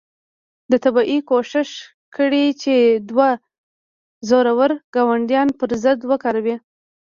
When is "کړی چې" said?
2.15-2.75